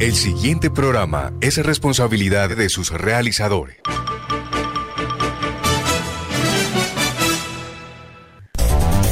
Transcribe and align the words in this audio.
El 0.00 0.14
siguiente 0.14 0.70
programa 0.70 1.32
es 1.40 1.58
responsabilidad 1.58 2.56
de 2.56 2.68
sus 2.68 2.90
realizadores. 2.90 3.76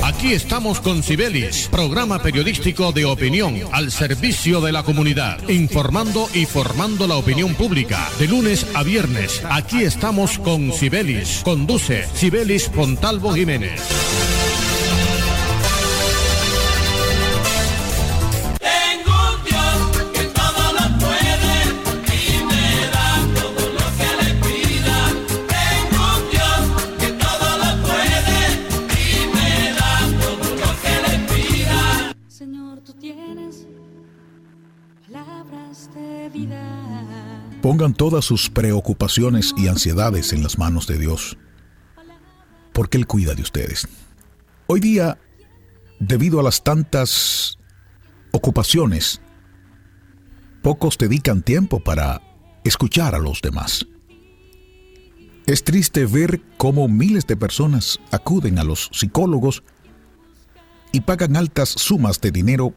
Aquí 0.02 0.32
estamos 0.32 0.80
con 0.80 1.02
Cibelis, 1.02 1.68
programa 1.70 2.20
periodístico 2.20 2.90
de 2.90 3.04
opinión 3.04 3.60
al 3.70 3.92
servicio 3.92 4.60
de 4.60 4.72
la 4.72 4.82
comunidad, 4.82 5.48
informando 5.48 6.28
y 6.34 6.44
formando 6.44 7.06
la 7.06 7.16
opinión 7.16 7.54
pública. 7.54 8.08
De 8.18 8.26
lunes 8.26 8.66
a 8.74 8.82
viernes, 8.82 9.42
aquí 9.48 9.84
estamos 9.84 10.38
con 10.40 10.72
Cibelis. 10.72 11.42
Conduce 11.44 12.08
Cibelis 12.14 12.68
Pontalvo 12.68 13.32
Jiménez. 13.32 14.67
Pongan 37.78 37.94
todas 37.94 38.24
sus 38.24 38.50
preocupaciones 38.50 39.54
y 39.56 39.68
ansiedades 39.68 40.32
en 40.32 40.42
las 40.42 40.58
manos 40.58 40.88
de 40.88 40.98
Dios, 40.98 41.38
porque 42.72 42.98
Él 42.98 43.06
cuida 43.06 43.36
de 43.36 43.42
ustedes. 43.42 43.86
Hoy 44.66 44.80
día, 44.80 45.16
debido 46.00 46.40
a 46.40 46.42
las 46.42 46.64
tantas 46.64 47.56
ocupaciones, 48.32 49.20
pocos 50.60 50.98
dedican 50.98 51.40
tiempo 51.40 51.78
para 51.78 52.20
escuchar 52.64 53.14
a 53.14 53.20
los 53.20 53.40
demás. 53.42 53.86
Es 55.46 55.62
triste 55.62 56.04
ver 56.04 56.42
cómo 56.56 56.88
miles 56.88 57.28
de 57.28 57.36
personas 57.36 58.00
acuden 58.10 58.58
a 58.58 58.64
los 58.64 58.90
psicólogos 58.92 59.62
y 60.90 61.02
pagan 61.02 61.36
altas 61.36 61.68
sumas 61.68 62.20
de 62.20 62.32
dinero 62.32 62.74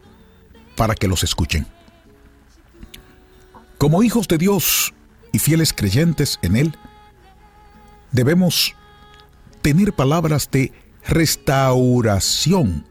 para 0.76 0.94
que 0.94 1.08
los 1.08 1.24
escuchen. 1.24 1.66
Como 3.82 4.04
hijos 4.04 4.28
de 4.28 4.38
Dios 4.38 4.94
y 5.34 5.40
fieles 5.40 5.74
creyentes 5.74 6.38
en 6.44 6.56
Él, 6.56 6.78
debemos 8.12 8.76
tener 9.64 9.94
palabras 9.94 10.52
de 10.52 10.72
restauración 11.08 12.86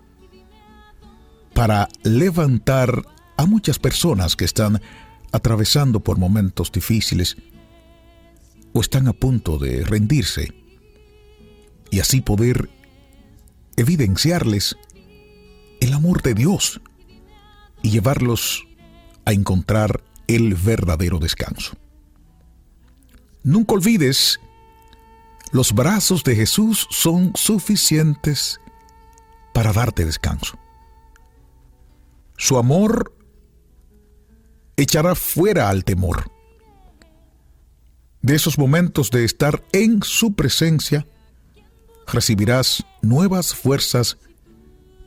para 1.55 1.89
levantar 2.03 3.05
a 3.37 3.47
muchas 3.47 3.79
personas 3.79 4.35
que 4.35 4.45
están 4.45 4.83
atravesando 5.31 6.01
por 6.01 6.19
momentos 6.19 6.73
difíciles 6.73 7.37
o 8.73 8.81
están 8.81 9.07
a 9.07 9.13
punto 9.13 9.59
de 9.59 9.85
rendirse 9.85 10.53
y 11.93 12.01
así 12.01 12.21
poder 12.21 12.69
evidenciarles 13.77 14.77
el 15.81 15.93
amor 15.93 16.23
de 16.23 16.35
Dios 16.35 16.81
y 17.81 17.91
llevarlos 17.91 18.67
a 19.25 19.33
encontrar 19.33 20.10
el 20.37 20.55
verdadero 20.55 21.19
descanso. 21.19 21.73
Nunca 23.43 23.75
olvides, 23.75 24.41
los 25.51 25.73
brazos 25.73 26.23
de 26.23 26.37
Jesús 26.37 26.87
son 26.91 27.33
suficientes 27.35 28.61
para 29.53 29.73
darte 29.73 30.05
descanso. 30.05 30.59
Su 32.37 32.59
amor 32.59 33.15
echará 34.77 35.15
fuera 35.15 35.69
al 35.69 35.85
temor. 35.85 36.31
De 38.23 38.37
esos 38.37 38.59
momentos 38.59 39.11
de 39.11 39.25
estar 39.25 39.65
en 39.73 40.03
su 40.03 40.35
presencia, 40.35 41.07
recibirás 42.07 42.85
nuevas 43.03 43.55
fuerzas 43.55 44.19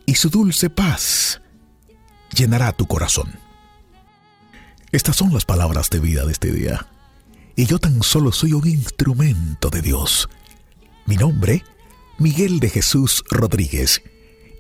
y 0.06 0.16
su 0.16 0.30
dulce 0.30 0.70
paz 0.70 1.42
llenará 2.36 2.72
tu 2.72 2.88
corazón. 2.88 3.43
Estas 4.94 5.16
son 5.16 5.34
las 5.34 5.44
palabras 5.44 5.90
de 5.90 6.00
vida 6.00 6.24
de 6.24 6.32
este 6.32 6.52
día. 6.52 6.86
Y 7.56 7.66
yo 7.66 7.80
tan 7.80 8.04
solo 8.04 8.32
soy 8.32 8.54
un 8.54 8.68
instrumento 8.68 9.72
de 9.72 9.82
Dios. 9.82 10.30
Mi 11.08 11.16
nombre, 11.16 11.64
Miguel 12.20 12.60
de 12.60 12.70
Jesús 12.70 13.24
Rodríguez. 13.32 14.04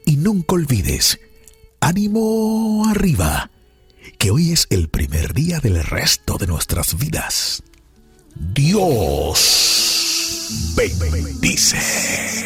Y 0.07 0.17
nunca 0.17 0.55
olvides, 0.55 1.19
ánimo 1.79 2.83
arriba, 2.89 3.51
que 4.17 4.31
hoy 4.31 4.51
es 4.51 4.65
el 4.71 4.89
primer 4.89 5.35
día 5.35 5.59
del 5.59 5.83
resto 5.83 6.39
de 6.39 6.47
nuestras 6.47 6.97
vidas. 6.97 7.61
Dios 8.35 9.63
bendice. 10.75 12.42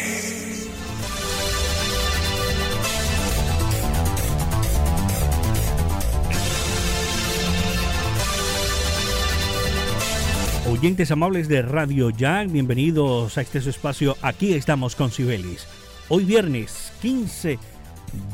Oyentes 10.78 11.10
amables 11.10 11.48
de 11.48 11.60
Radio 11.60 12.10
Jack, 12.10 12.52
bienvenidos 12.52 13.36
a 13.36 13.40
este 13.40 13.60
su 13.60 13.68
espacio. 13.68 14.16
Aquí 14.22 14.52
estamos 14.52 14.94
con 14.94 15.10
Sibelis. 15.10 15.66
Hoy 16.08 16.22
viernes 16.24 16.92
15 17.02 17.58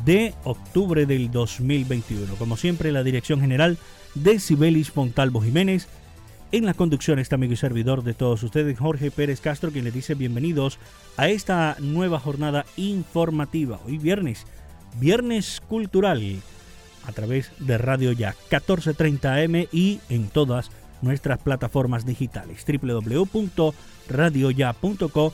de 0.05 0.35
octubre 0.45 1.07
del 1.07 1.31
2021. 1.31 2.35
Como 2.35 2.59
siempre, 2.59 2.93
la 2.93 3.03
dirección 3.03 3.41
general 3.41 3.79
de 4.15 4.39
Sibelis 4.39 4.91
Fontalvo 4.91 5.41
Jiménez. 5.41 5.89
En 6.53 6.67
la 6.67 6.75
conducción 6.75 7.19
está 7.19 7.37
amigo 7.37 7.55
y 7.55 7.57
servidor 7.57 8.05
de 8.05 8.13
todos 8.13 8.43
ustedes, 8.43 8.79
Jorge 8.79 9.11
Pérez 9.11 9.41
Castro, 9.41 9.71
quien 9.73 9.87
les 9.87 9.95
dice 9.95 10.15
bienvenidos 10.15 10.79
a 11.17 11.31
esta 11.31 11.79
nueva 11.81 12.21
jornada 12.21 12.67
informativa. 12.77 13.81
Hoy 13.87 13.97
viernes, 13.97 14.47
viernes 15.01 15.63
cultural, 15.67 16.43
a 17.07 17.13
través 17.13 17.53
de 17.59 17.79
Radio 17.79 18.13
Jack, 18.13 18.37
1430 18.51 19.35
AM 19.35 19.67
y 19.73 20.01
en 20.11 20.29
todas 20.29 20.67
las 20.67 20.84
nuestras 21.05 21.39
plataformas 21.39 22.05
digitales 22.05 22.65
www.radioya.co 22.67 25.33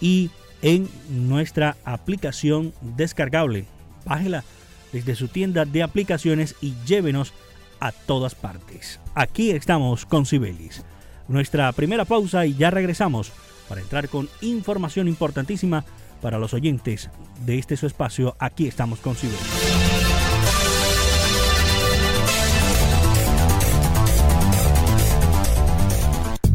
y 0.00 0.30
en 0.62 0.88
nuestra 1.10 1.76
aplicación 1.84 2.72
descargable. 2.80 3.66
Bájela 4.04 4.44
desde 4.92 5.14
su 5.14 5.28
tienda 5.28 5.64
de 5.64 5.82
aplicaciones 5.82 6.56
y 6.60 6.74
llévenos 6.86 7.32
a 7.80 7.92
todas 7.92 8.34
partes. 8.34 9.00
Aquí 9.14 9.50
estamos 9.50 10.06
con 10.06 10.26
Sibelis. 10.26 10.84
Nuestra 11.28 11.70
primera 11.72 12.04
pausa 12.04 12.46
y 12.46 12.54
ya 12.54 12.70
regresamos 12.70 13.32
para 13.68 13.82
entrar 13.82 14.08
con 14.08 14.28
información 14.40 15.08
importantísima 15.08 15.84
para 16.22 16.38
los 16.38 16.54
oyentes 16.54 17.10
de 17.44 17.58
este 17.58 17.76
su 17.76 17.86
espacio. 17.86 18.34
Aquí 18.38 18.66
estamos 18.66 19.00
con 19.00 19.14
Sibelis. 19.14 19.87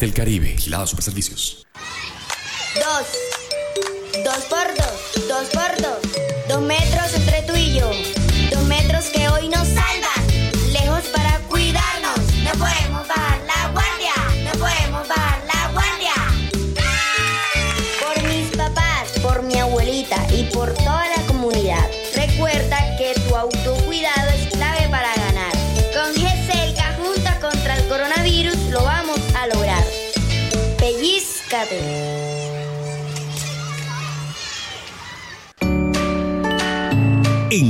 Del 0.00 0.14
Caribe, 0.14 0.56
Gilado 0.58 0.86
Superservicios. 0.86 1.66
Dos. 2.74 4.24
Dos 4.24 4.44
por 4.48 4.66
dos. 4.74 5.28
Dos 5.28 5.48
por 5.50 5.82
dos. 5.82 6.48
Dos 6.48 6.62
metros 6.62 7.14
entre 7.14 7.42
tú 7.42 7.54
y 7.54 7.74
yo. 7.78 7.90
Prepárate. 31.50 31.80
En 37.50 37.69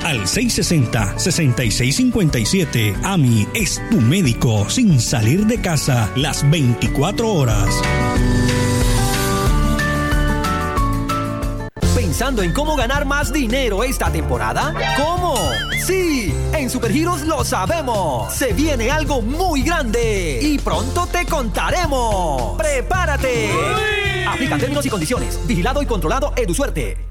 al 0.03 0.21
660-6657. 0.21 2.95
AMI 3.03 3.47
es 3.53 3.79
tu 3.89 4.01
médico 4.01 4.69
sin 4.69 4.99
salir 4.99 5.45
de 5.45 5.61
casa 5.61 6.09
las 6.15 6.49
24 6.49 7.27
horas. 7.27 7.69
¿Pensando 11.95 12.43
en 12.43 12.51
cómo 12.53 12.75
ganar 12.75 13.05
más 13.05 13.31
dinero 13.31 13.83
esta 13.83 14.11
temporada? 14.11 14.73
¿Cómo? 14.97 15.35
Sí, 15.85 16.33
en 16.53 16.69
Supergiros 16.69 17.21
lo 17.23 17.43
sabemos. 17.43 18.31
Se 18.33 18.53
viene 18.53 18.91
algo 18.91 19.21
muy 19.21 19.63
grande 19.63 20.39
y 20.41 20.57
pronto 20.59 21.07
te 21.07 21.25
contaremos. 21.25 22.57
¡Prepárate! 22.57 23.51
Aplica 24.27 24.57
términos 24.57 24.85
y 24.85 24.89
condiciones. 24.89 25.39
Vigilado 25.47 25.81
y 25.81 25.85
controlado 25.85 26.33
EduSuerte. 26.35 27.10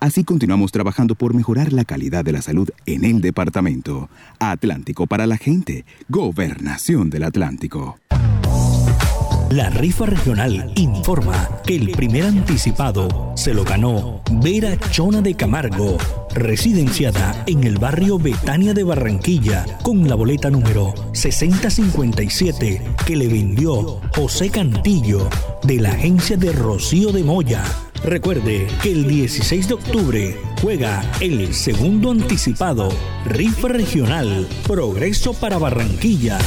Así 0.00 0.24
continuamos 0.24 0.72
trabajando 0.72 1.14
por 1.14 1.34
mejorar 1.34 1.72
la 1.72 1.84
calidad 1.84 2.24
de 2.24 2.32
la 2.32 2.42
salud 2.42 2.68
en 2.84 3.04
el 3.04 3.20
departamento. 3.20 4.08
Atlántico 4.38 5.06
para 5.06 5.26
la 5.26 5.36
gente. 5.36 5.84
Gobernación 6.08 7.10
del 7.10 7.24
Atlántico. 7.24 7.98
La 9.50 9.70
rifa 9.70 10.06
regional 10.06 10.72
informa 10.74 11.48
que 11.64 11.76
el 11.76 11.92
primer 11.92 12.24
anticipado 12.24 13.32
se 13.36 13.54
lo 13.54 13.62
ganó 13.62 14.20
Vera 14.42 14.76
Chona 14.90 15.22
de 15.22 15.34
Camargo, 15.34 15.96
residenciada 16.34 17.44
en 17.46 17.62
el 17.62 17.78
barrio 17.78 18.18
Betania 18.18 18.74
de 18.74 18.82
Barranquilla, 18.82 19.64
con 19.82 20.08
la 20.08 20.16
boleta 20.16 20.50
número 20.50 20.92
6057 21.12 22.82
que 23.06 23.16
le 23.16 23.28
vendió 23.28 24.00
José 24.16 24.50
Cantillo 24.50 25.28
de 25.62 25.76
la 25.76 25.90
agencia 25.90 26.36
de 26.36 26.50
Rocío 26.50 27.12
de 27.12 27.22
Moya. 27.22 27.62
Recuerde 28.06 28.68
que 28.84 28.92
el 28.92 29.08
16 29.08 29.66
de 29.66 29.74
octubre 29.74 30.40
juega 30.62 31.02
el 31.20 31.52
segundo 31.52 32.12
anticipado 32.12 32.88
Rifa 33.24 33.66
Regional 33.66 34.46
Progreso 34.64 35.34
para 35.34 35.58
Barranquilla. 35.58 36.38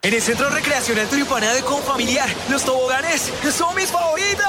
En 0.00 0.14
el 0.14 0.22
Centro 0.22 0.48
Recreacional 0.48 1.08
Turipana 1.08 1.52
de 1.52 1.62
Confamiliar, 1.62 2.28
los 2.48 2.64
toboganes 2.64 3.32
son 3.52 3.74
mis 3.74 3.90
favoritos. 3.90 4.46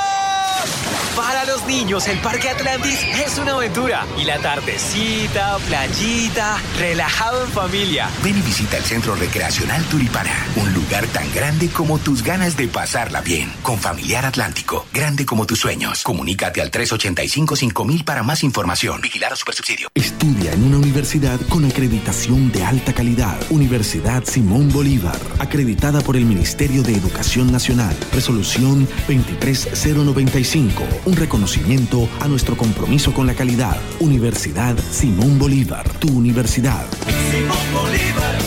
Para 1.15 1.45
los 1.45 1.63
niños, 1.67 2.07
el 2.07 2.17
Parque 2.19 2.49
Atlantis 2.49 2.99
es 3.23 3.37
una 3.37 3.51
aventura. 3.51 4.07
Y 4.17 4.23
la 4.23 4.39
tardecita, 4.39 5.57
playita, 5.67 6.57
relajado 6.79 7.45
en 7.45 7.51
familia. 7.51 8.09
Ven 8.23 8.35
y 8.35 8.41
visita 8.41 8.77
el 8.77 8.83
Centro 8.83 9.15
Recreacional 9.15 9.83
Turipana. 9.85 10.31
Un 10.55 10.73
lugar 10.73 11.05
tan 11.07 11.31
grande 11.31 11.69
como 11.69 11.99
tus 11.99 12.23
ganas 12.23 12.57
de 12.57 12.67
pasarla 12.67 13.21
bien. 13.21 13.53
Con 13.61 13.77
Familiar 13.77 14.25
Atlántico. 14.25 14.87
Grande 14.91 15.23
como 15.23 15.45
tus 15.45 15.59
sueños. 15.59 16.01
Comunícate 16.01 16.61
al 16.61 16.71
385-5000 16.71 18.03
para 18.03 18.23
más 18.23 18.43
información. 18.43 18.99
Vigilar 18.99 19.33
a 19.33 19.35
Supersubsidio. 19.35 19.89
Estudia 19.93 20.51
en 20.53 20.63
una 20.63 20.77
universidad 20.77 21.39
con 21.49 21.63
acreditación 21.65 22.51
de 22.51 22.63
alta 22.63 22.91
calidad. 22.91 23.37
Universidad 23.51 24.23
Simón 24.23 24.69
Bolívar. 24.69 25.19
Acreditada 25.37 26.01
por 26.01 26.17
el 26.17 26.25
Ministerio 26.25 26.81
de 26.81 26.95
Educación 26.95 27.51
Nacional. 27.51 27.95
Resolución 28.11 28.87
23095 29.07 31.02
un 31.05 31.15
reconocimiento 31.15 32.07
a 32.19 32.27
nuestro 32.27 32.55
compromiso 32.55 33.13
con 33.13 33.27
la 33.27 33.33
calidad. 33.33 33.77
Universidad 33.99 34.77
Simón 34.91 35.39
Bolívar, 35.39 35.87
tu 35.99 36.07
universidad. 36.17 36.85
Simón 37.31 37.57
Bolívar. 37.73 38.42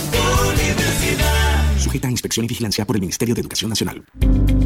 Sujeta 1.86 2.08
a 2.08 2.10
inspección 2.10 2.44
y 2.44 2.48
vigilancia 2.48 2.84
por 2.84 2.96
el 2.96 3.02
Ministerio 3.02 3.36
de 3.36 3.42
Educación 3.42 3.68
Nacional. 3.68 4.02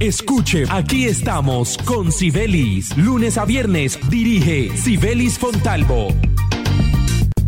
Escuche, 0.00 0.64
aquí 0.70 1.04
estamos 1.04 1.76
con 1.76 2.10
Sibelis. 2.10 2.96
Lunes 2.96 3.36
a 3.36 3.44
viernes 3.44 3.98
dirige 4.08 4.74
Sibelis 4.74 5.38
Fontalvo. 5.38 6.08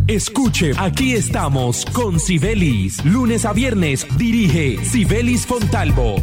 Escuche, 0.06 0.72
aquí 0.76 1.14
estamos 1.14 1.86
con 1.86 2.20
Sibelis. 2.20 3.02
Lunes 3.06 3.46
a 3.46 3.54
viernes 3.54 4.06
dirige 4.18 4.84
Sibelis 4.84 5.46
Fontalvo. 5.46 6.16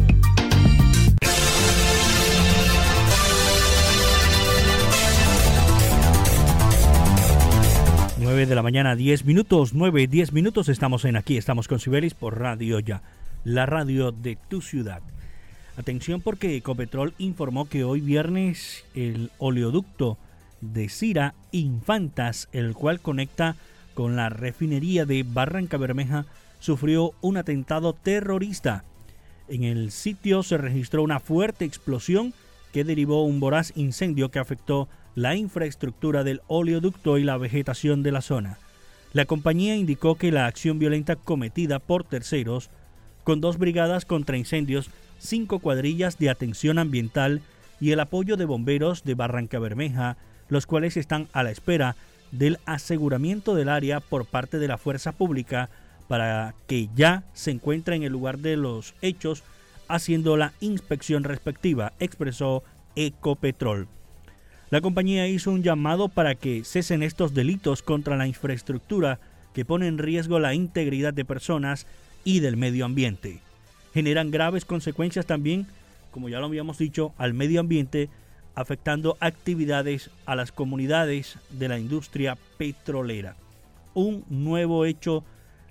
9 8.20 8.46
de 8.46 8.54
la 8.54 8.62
mañana, 8.62 8.94
10 8.94 9.24
minutos, 9.24 9.74
9, 9.74 10.06
10 10.06 10.32
minutos. 10.32 10.68
Estamos 10.68 11.04
en 11.06 11.16
aquí, 11.16 11.36
estamos 11.36 11.66
con 11.66 11.80
Sibelis 11.80 12.14
por 12.14 12.38
Radio 12.38 12.78
Ya, 12.78 13.02
la 13.42 13.66
radio 13.66 14.12
de 14.12 14.38
tu 14.48 14.60
ciudad. 14.60 15.02
Atención 15.80 16.20
porque 16.20 16.56
Ecopetrol 16.56 17.14
informó 17.16 17.66
que 17.66 17.84
hoy 17.84 18.02
viernes 18.02 18.84
el 18.94 19.30
oleoducto 19.38 20.18
de 20.60 20.90
Cira 20.90 21.34
Infantas, 21.52 22.50
el 22.52 22.74
cual 22.74 23.00
conecta 23.00 23.56
con 23.94 24.14
la 24.14 24.28
refinería 24.28 25.06
de 25.06 25.22
Barranca 25.22 25.78
Bermeja, 25.78 26.26
sufrió 26.58 27.14
un 27.22 27.38
atentado 27.38 27.94
terrorista. 27.94 28.84
En 29.48 29.64
el 29.64 29.90
sitio 29.90 30.42
se 30.42 30.58
registró 30.58 31.02
una 31.02 31.18
fuerte 31.18 31.64
explosión 31.64 32.34
que 32.74 32.84
derivó 32.84 33.24
un 33.24 33.40
voraz 33.40 33.72
incendio 33.74 34.30
que 34.30 34.38
afectó 34.38 34.86
la 35.14 35.34
infraestructura 35.34 36.24
del 36.24 36.42
oleoducto 36.46 37.16
y 37.16 37.24
la 37.24 37.38
vegetación 37.38 38.02
de 38.02 38.12
la 38.12 38.20
zona. 38.20 38.58
La 39.14 39.24
compañía 39.24 39.76
indicó 39.76 40.16
que 40.16 40.30
la 40.30 40.44
acción 40.44 40.78
violenta 40.78 41.16
cometida 41.16 41.78
por 41.78 42.04
terceros, 42.04 42.68
con 43.24 43.40
dos 43.40 43.56
brigadas 43.56 44.04
contra 44.04 44.36
incendios, 44.36 44.90
cinco 45.20 45.58
cuadrillas 45.60 46.18
de 46.18 46.30
atención 46.30 46.78
ambiental 46.78 47.42
y 47.80 47.92
el 47.92 48.00
apoyo 48.00 48.36
de 48.36 48.46
bomberos 48.46 49.04
de 49.04 49.14
Barranca 49.14 49.58
Bermeja, 49.58 50.16
los 50.48 50.66
cuales 50.66 50.96
están 50.96 51.28
a 51.32 51.42
la 51.42 51.50
espera 51.50 51.94
del 52.32 52.58
aseguramiento 52.64 53.54
del 53.54 53.68
área 53.68 54.00
por 54.00 54.24
parte 54.24 54.58
de 54.58 54.68
la 54.68 54.78
fuerza 54.78 55.12
pública 55.12 55.68
para 56.08 56.54
que 56.66 56.88
ya 56.96 57.22
se 57.34 57.50
encuentre 57.50 57.94
en 57.94 58.02
el 58.02 58.12
lugar 58.12 58.38
de 58.38 58.56
los 58.56 58.94
hechos 59.00 59.44
haciendo 59.88 60.36
la 60.36 60.52
inspección 60.60 61.24
respectiva, 61.24 61.92
expresó 62.00 62.62
Ecopetrol. 62.96 63.88
La 64.70 64.80
compañía 64.80 65.26
hizo 65.26 65.50
un 65.50 65.62
llamado 65.62 66.08
para 66.08 66.36
que 66.36 66.64
cesen 66.64 67.02
estos 67.02 67.34
delitos 67.34 67.82
contra 67.82 68.16
la 68.16 68.26
infraestructura 68.26 69.18
que 69.52 69.64
pone 69.64 69.88
en 69.88 69.98
riesgo 69.98 70.38
la 70.38 70.54
integridad 70.54 71.12
de 71.12 71.24
personas 71.24 71.86
y 72.22 72.38
del 72.38 72.56
medio 72.56 72.84
ambiente 72.84 73.40
generan 73.92 74.30
graves 74.30 74.64
consecuencias 74.64 75.26
también, 75.26 75.66
como 76.10 76.28
ya 76.28 76.40
lo 76.40 76.46
habíamos 76.46 76.78
dicho, 76.78 77.12
al 77.18 77.34
medio 77.34 77.60
ambiente, 77.60 78.08
afectando 78.54 79.16
actividades 79.20 80.10
a 80.26 80.34
las 80.34 80.52
comunidades 80.52 81.38
de 81.50 81.68
la 81.68 81.78
industria 81.78 82.36
petrolera. 82.58 83.36
Un 83.94 84.24
nuevo 84.28 84.84
hecho 84.84 85.24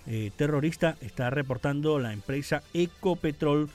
eh, 0.08 0.32
terrorista 0.36 0.96
está 1.02 1.30
reportando 1.30 2.00
la 2.00 2.14
empresa 2.14 2.64
Ecopetrol 2.74 3.70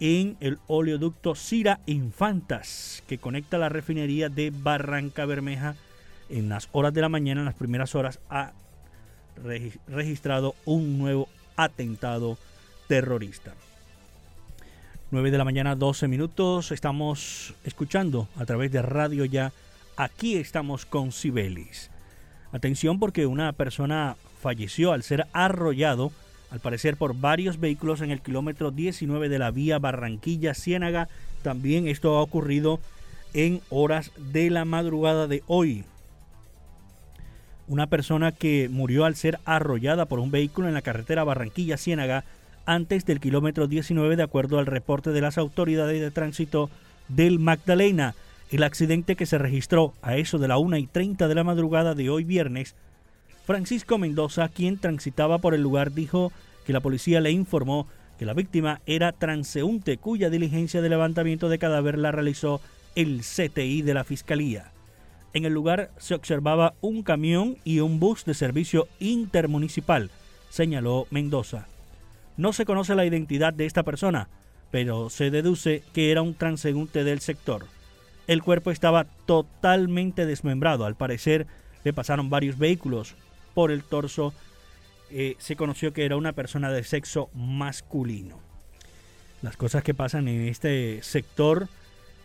en 0.00 0.36
el 0.40 0.58
oleoducto 0.66 1.34
Cira 1.34 1.80
Infantas, 1.86 3.02
que 3.08 3.18
conecta 3.18 3.58
la 3.58 3.68
refinería 3.68 4.28
de 4.28 4.52
Barranca 4.54 5.26
Bermeja 5.26 5.74
en 6.28 6.48
las 6.48 6.68
horas 6.72 6.92
de 6.92 7.00
la 7.00 7.08
mañana, 7.08 7.40
en 7.40 7.46
las 7.46 7.54
primeras 7.54 7.94
horas, 7.94 8.20
ha 8.28 8.52
registrado 9.86 10.54
un 10.64 10.98
nuevo 10.98 11.28
atentado 11.56 12.38
terrorista. 12.88 13.54
9 15.12 15.30
de 15.30 15.38
la 15.38 15.44
mañana, 15.44 15.76
12 15.76 16.08
minutos. 16.08 16.72
Estamos 16.72 17.54
escuchando 17.62 18.26
a 18.36 18.44
través 18.44 18.72
de 18.72 18.82
Radio 18.82 19.24
Ya. 19.24 19.52
Aquí 19.96 20.34
estamos 20.34 20.84
con 20.84 21.12
Cibelis. 21.12 21.90
Atención 22.50 22.98
porque 22.98 23.24
una 23.24 23.52
persona 23.52 24.16
falleció 24.42 24.92
al 24.92 25.04
ser 25.04 25.28
arrollado, 25.32 26.10
al 26.50 26.58
parecer 26.58 26.96
por 26.96 27.14
varios 27.14 27.60
vehículos 27.60 28.00
en 28.00 28.10
el 28.10 28.20
kilómetro 28.20 28.72
19 28.72 29.28
de 29.28 29.38
la 29.38 29.52
vía 29.52 29.78
Barranquilla-Ciénaga. 29.78 31.08
También 31.44 31.86
esto 31.86 32.16
ha 32.16 32.22
ocurrido 32.22 32.80
en 33.32 33.60
horas 33.70 34.10
de 34.16 34.50
la 34.50 34.64
madrugada 34.64 35.28
de 35.28 35.44
hoy. 35.46 35.84
Una 37.68 37.86
persona 37.86 38.32
que 38.32 38.68
murió 38.68 39.04
al 39.04 39.14
ser 39.14 39.38
arrollada 39.44 40.06
por 40.06 40.18
un 40.18 40.32
vehículo 40.32 40.66
en 40.66 40.74
la 40.74 40.82
carretera 40.82 41.22
Barranquilla-Ciénaga 41.22 42.24
antes 42.66 43.06
del 43.06 43.20
kilómetro 43.20 43.68
19 43.68 44.16
de 44.16 44.22
acuerdo 44.22 44.58
al 44.58 44.66
reporte 44.66 45.10
de 45.10 45.20
las 45.20 45.38
autoridades 45.38 46.00
de 46.00 46.10
tránsito 46.10 46.68
del 47.08 47.38
Magdalena. 47.38 48.14
El 48.50 48.62
accidente 48.62 49.16
que 49.16 49.26
se 49.26 49.38
registró 49.38 49.94
a 50.02 50.16
eso 50.16 50.38
de 50.38 50.48
la 50.48 50.58
1 50.58 50.76
y 50.76 50.86
30 50.86 51.26
de 51.28 51.34
la 51.34 51.44
madrugada 51.44 51.94
de 51.94 52.10
hoy 52.10 52.24
viernes, 52.24 52.74
Francisco 53.46 53.96
Mendoza, 53.96 54.48
quien 54.48 54.78
transitaba 54.78 55.38
por 55.38 55.54
el 55.54 55.62
lugar, 55.62 55.92
dijo 55.92 56.32
que 56.66 56.72
la 56.72 56.80
policía 56.80 57.20
le 57.20 57.30
informó 57.30 57.86
que 58.18 58.26
la 58.26 58.34
víctima 58.34 58.80
era 58.86 59.12
transeúnte 59.12 59.98
cuya 59.98 60.30
diligencia 60.30 60.82
de 60.82 60.88
levantamiento 60.88 61.48
de 61.48 61.58
cadáver 61.58 61.98
la 61.98 62.10
realizó 62.10 62.60
el 62.96 63.20
CTI 63.20 63.82
de 63.82 63.94
la 63.94 64.04
Fiscalía. 64.04 64.72
En 65.32 65.44
el 65.44 65.52
lugar 65.52 65.90
se 65.98 66.14
observaba 66.14 66.74
un 66.80 67.02
camión 67.02 67.58
y 67.62 67.80
un 67.80 68.00
bus 68.00 68.24
de 68.24 68.34
servicio 68.34 68.88
intermunicipal, 68.98 70.10
señaló 70.48 71.06
Mendoza. 71.10 71.68
No 72.36 72.52
se 72.52 72.64
conoce 72.64 72.94
la 72.94 73.06
identidad 73.06 73.52
de 73.52 73.66
esta 73.66 73.82
persona, 73.82 74.28
pero 74.70 75.10
se 75.10 75.30
deduce 75.30 75.82
que 75.92 76.10
era 76.10 76.22
un 76.22 76.34
transeúnte 76.34 77.04
del 77.04 77.20
sector. 77.20 77.66
El 78.26 78.42
cuerpo 78.42 78.70
estaba 78.70 79.04
totalmente 79.04 80.26
desmembrado. 80.26 80.84
Al 80.84 80.96
parecer 80.96 81.46
le 81.84 81.92
pasaron 81.92 82.28
varios 82.28 82.58
vehículos 82.58 83.14
por 83.54 83.70
el 83.70 83.84
torso. 83.84 84.34
Eh, 85.10 85.36
se 85.38 85.56
conoció 85.56 85.92
que 85.92 86.04
era 86.04 86.16
una 86.16 86.32
persona 86.32 86.70
de 86.70 86.84
sexo 86.84 87.30
masculino. 87.34 88.40
Las 89.42 89.56
cosas 89.56 89.82
que 89.82 89.94
pasan 89.94 90.28
en 90.28 90.48
este 90.48 91.02
sector 91.02 91.68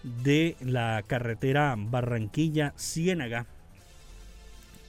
de 0.03 0.55
la 0.61 1.03
carretera 1.05 1.75
Barranquilla-Ciénaga. 1.77 3.45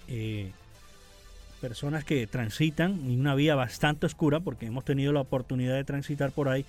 Eh, 0.09 0.53
personas 1.63 2.05
que 2.05 2.27
transitan 2.27 2.91
en 3.07 3.21
una 3.21 3.37
vía 3.37 3.55
bastante 3.55 4.05
oscura, 4.05 4.41
porque 4.41 4.67
hemos 4.67 4.85
tenido 4.85 5.13
la 5.13 5.21
oportunidad 5.21 5.77
de 5.77 5.85
transitar 5.85 6.33
por 6.33 6.49
ahí, 6.49 6.67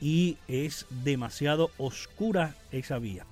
y 0.00 0.36
es 0.48 0.86
demasiado 1.04 1.70
oscura 1.78 2.56
esa 2.72 2.98
vía. 2.98 3.24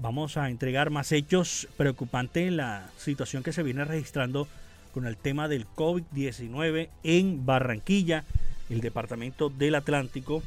Vamos 0.00 0.36
a 0.36 0.48
entregar 0.48 0.90
más 0.90 1.10
hechos 1.10 1.66
preocupantes 1.76 2.46
en 2.46 2.56
la 2.56 2.88
situación 2.98 3.42
que 3.42 3.52
se 3.52 3.64
viene 3.64 3.84
registrando 3.84 4.46
con 4.94 5.06
el 5.06 5.16
tema 5.16 5.48
del 5.48 5.66
COVID-19 5.66 6.88
en 7.02 7.44
Barranquilla, 7.44 8.24
el 8.70 8.80
departamento 8.80 9.50
del 9.50 9.74
Atlántico, 9.74 10.40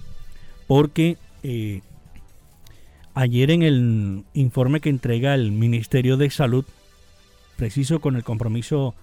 porque 0.67 1.17
eh, 1.43 1.81
ayer 3.13 3.51
en 3.51 3.61
el 3.61 4.23
informe 4.33 4.79
que 4.79 4.89
entrega 4.89 5.35
el 5.35 5.51
Ministerio 5.51 6.15
de 6.15 6.29
Salud, 6.29 6.63
preciso 7.57 7.99
con 7.99 8.15
el 8.15 8.23
compromiso 8.23 8.95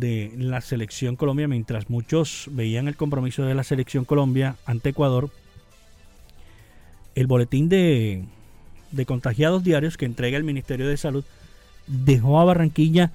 de 0.00 0.32
la 0.36 0.60
selección 0.60 1.16
Colombia, 1.16 1.48
mientras 1.48 1.90
muchos 1.90 2.48
veían 2.52 2.88
el 2.88 2.96
compromiso 2.96 3.44
de 3.44 3.54
la 3.54 3.64
selección 3.64 4.04
Colombia 4.04 4.56
ante 4.64 4.90
Ecuador, 4.90 5.30
el 7.14 7.26
boletín 7.26 7.68
de, 7.68 8.24
de 8.92 9.06
contagiados 9.06 9.64
diarios 9.64 9.96
que 9.96 10.04
entrega 10.04 10.36
el 10.36 10.44
Ministerio 10.44 10.88
de 10.88 10.96
Salud 10.96 11.24
dejó 11.86 12.40
a 12.40 12.44
Barranquilla 12.44 13.12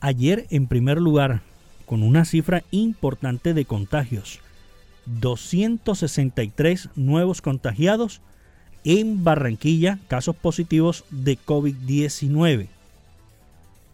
ayer 0.00 0.46
en 0.50 0.66
primer 0.66 0.98
lugar 0.98 1.42
con 1.86 2.02
una 2.02 2.24
cifra 2.24 2.62
importante 2.70 3.54
de 3.54 3.64
contagios. 3.64 4.40
263 5.06 6.90
nuevos 6.96 7.40
contagiados 7.40 8.20
en 8.84 9.24
Barranquilla, 9.24 9.98
casos 10.08 10.36
positivos 10.36 11.04
de 11.10 11.38
COVID-19 11.38 12.68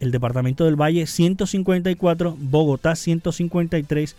el 0.03 0.11
Departamento 0.11 0.65
del 0.65 0.75
Valle 0.75 1.07
154, 1.07 2.37
Bogotá 2.37 2.97
153, 2.97 4.17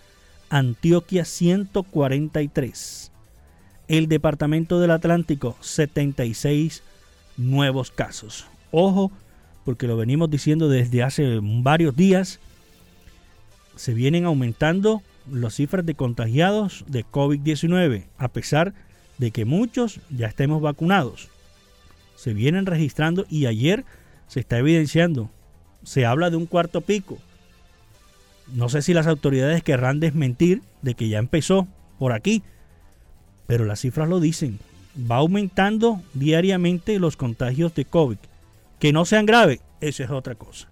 Antioquia 0.50 1.25
143. 1.25 3.12
El 3.90 4.08
Departamento 4.08 4.80
del 4.80 4.92
Atlántico 4.92 5.58
76 5.60 6.84
nuevos 7.36 7.92
casos. 7.92 8.46
Ojo, 8.72 9.12
porque 9.66 9.88
lo 9.88 9.98
venimos 9.98 10.30
diciendo 10.30 10.70
desde 10.70 11.04
hace 11.04 11.40
varios 11.42 11.98
días, 11.98 12.40
se 13.75 13.94
vienen 13.94 14.24
aumentando 14.24 15.02
las 15.30 15.56
cifras 15.56 15.86
de 15.86 15.96
contagiados 15.96 16.86
de 16.88 17.04
COVID-19, 17.06 18.06
a 18.18 18.30
pesar 18.30 18.74
de 19.18 19.32
que 19.32 19.44
muchos 19.44 20.00
ya 20.10 20.28
estemos 20.28 20.62
vacunados. 20.62 21.28
Se 22.16 22.34
vienen 22.34 22.68
registrando 22.68 23.25
y 23.30 23.48
ayer 23.48 23.84
se 24.30 24.40
está 24.40 24.60
evidenciando 24.60 25.30
se 25.84 26.06
habla 26.06 26.30
de 26.30 26.38
un 26.38 26.46
cuarto 26.46 26.82
pico. 26.82 27.18
No 28.54 28.70
sé 28.70 28.82
si 28.82 28.94
las 28.94 29.08
autoridades 29.08 29.63
querrán 29.63 30.00
desmentir 30.00 30.62
de 30.82 30.96
que 30.96 31.10
ya 31.10 31.20
empezó 31.20 31.68
por 31.98 32.12
aquí, 32.12 32.44
pero 33.48 33.66
las 33.66 33.82
cifras 33.82 34.10
lo 34.10 34.20
dicen. 34.20 34.60
Va 35.10 35.18
aumentando 35.18 36.02
diariamente 36.13 37.00
los 37.00 37.18
contagios 37.18 37.74
de 37.74 37.86
COVID. 37.86 38.18
Que 38.80 38.94
no 38.94 39.06
sean 39.06 39.25
graves, 39.25 39.62
eso 39.82 40.04
es 40.04 40.12
otra 40.12 40.36
cosa. 40.36 40.68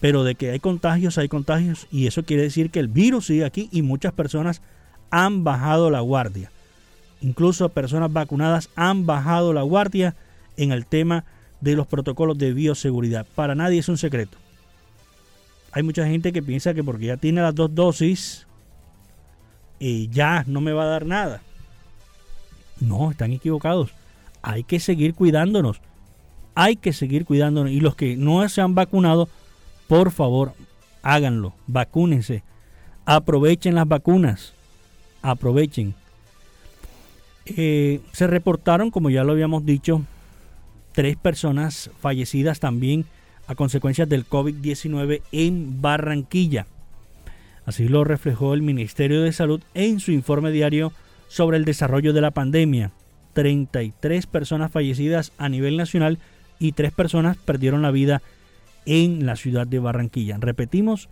Pero 0.00 0.24
de 0.24 0.34
que 0.34 0.50
hay 0.50 0.60
contagios, 0.60 1.18
hay 1.18 1.28
contagios, 1.28 1.88
y 1.90 2.06
eso 2.06 2.24
quiere 2.24 2.42
decir 2.42 2.70
que 2.70 2.80
el 2.80 2.88
virus 2.88 3.26
sigue 3.26 3.44
aquí 3.44 3.68
y 3.72 3.82
muchas 3.82 4.12
personas 4.12 4.62
han 5.10 5.44
bajado 5.44 5.90
la 5.90 6.00
guardia. 6.00 6.50
Incluso 7.20 7.68
personas 7.70 8.12
vacunadas 8.12 8.68
han 8.76 9.06
bajado 9.06 9.52
la 9.52 9.62
guardia 9.62 10.14
en 10.56 10.72
el 10.72 10.86
tema 10.86 11.24
de 11.64 11.74
los 11.74 11.86
protocolos 11.86 12.36
de 12.36 12.52
bioseguridad. 12.52 13.26
Para 13.34 13.54
nadie 13.54 13.78
es 13.78 13.88
un 13.88 13.96
secreto. 13.96 14.36
Hay 15.72 15.82
mucha 15.82 16.06
gente 16.06 16.30
que 16.30 16.42
piensa 16.42 16.74
que 16.74 16.84
porque 16.84 17.06
ya 17.06 17.16
tiene 17.16 17.40
las 17.40 17.54
dos 17.54 17.74
dosis, 17.74 18.46
eh, 19.80 20.06
ya 20.10 20.44
no 20.46 20.60
me 20.60 20.72
va 20.72 20.84
a 20.84 20.88
dar 20.88 21.06
nada. 21.06 21.40
No, 22.80 23.10
están 23.10 23.32
equivocados. 23.32 23.90
Hay 24.42 24.62
que 24.62 24.78
seguir 24.78 25.14
cuidándonos. 25.14 25.80
Hay 26.54 26.76
que 26.76 26.92
seguir 26.92 27.24
cuidándonos. 27.24 27.72
Y 27.72 27.80
los 27.80 27.96
que 27.96 28.16
no 28.16 28.46
se 28.48 28.60
han 28.60 28.74
vacunado, 28.74 29.28
por 29.88 30.10
favor, 30.10 30.52
háganlo. 31.02 31.54
Vacúnense. 31.66 32.44
Aprovechen 33.06 33.74
las 33.74 33.88
vacunas. 33.88 34.52
Aprovechen. 35.22 35.94
Eh, 37.46 38.00
se 38.12 38.26
reportaron, 38.26 38.90
como 38.90 39.08
ya 39.08 39.24
lo 39.24 39.32
habíamos 39.32 39.64
dicho, 39.64 40.02
tres 40.94 41.16
personas 41.16 41.90
fallecidas 42.00 42.60
también 42.60 43.04
a 43.46 43.54
consecuencias 43.54 44.08
del 44.08 44.26
COVID-19 44.26 45.20
en 45.32 45.82
Barranquilla. 45.82 46.66
Así 47.66 47.88
lo 47.88 48.04
reflejó 48.04 48.54
el 48.54 48.62
Ministerio 48.62 49.22
de 49.22 49.32
Salud 49.32 49.60
en 49.74 50.00
su 50.00 50.12
informe 50.12 50.50
diario 50.50 50.92
sobre 51.28 51.56
el 51.56 51.64
desarrollo 51.64 52.12
de 52.12 52.20
la 52.20 52.30
pandemia. 52.30 52.92
33 53.32 54.26
personas 54.26 54.70
fallecidas 54.70 55.32
a 55.36 55.48
nivel 55.48 55.76
nacional 55.76 56.18
y 56.58 56.72
tres 56.72 56.92
personas 56.92 57.36
perdieron 57.36 57.82
la 57.82 57.90
vida 57.90 58.22
en 58.86 59.26
la 59.26 59.36
ciudad 59.36 59.66
de 59.66 59.80
Barranquilla. 59.80 60.36
Repetimos, 60.38 61.08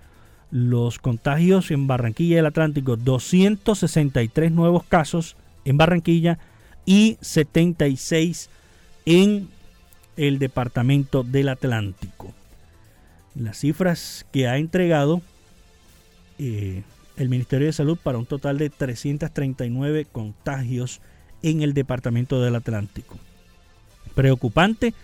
los 0.51 0.99
contagios 0.99 1.71
en 1.71 1.87
Barranquilla 1.87 2.37
y 2.37 2.39
el 2.39 2.47
Atlántico, 2.47 2.97
263 2.97 4.53
nuevos 4.53 4.85
casos 4.85 5.37
en 5.65 5.79
Barranquilla 5.79 6.39
y 6.85 7.17
76 7.21 8.51
en 9.07 9.49
el 10.17 10.39
Departamento 10.39 11.23
del 11.23 11.49
Atlántico. 11.49 12.33
Las 13.35 13.59
cifras 13.59 14.27
que 14.33 14.49
ha 14.49 14.59
entregado 14.59 15.23
eh, 16.39 16.83
el 17.17 17.29
Ministerio 17.29 17.67
de 17.67 17.73
Salud 17.73 17.99
para 18.03 18.19
un 18.19 18.27
total 18.27 18.59
de 18.59 18.71
339 18.71 20.07
contagios 20.11 21.01
en 21.43 21.63
el 21.63 21.75
Departamento 21.75 22.41
del 22.41 22.57
Atlántico. 22.57 23.17
Preocupante, 24.15 24.95